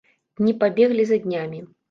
Дні 0.37 0.53
пабеглі 0.63 1.07
за 1.11 1.21
днямі. 1.27 1.63